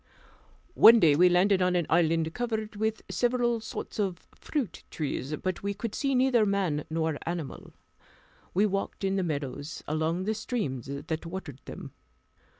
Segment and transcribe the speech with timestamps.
[0.73, 5.61] One day we landed on an island covered with several sorts of fruit trees, but
[5.61, 7.71] we could see neither man nor animal.
[8.55, 11.91] We walked in the meadows, along the streams that watered them.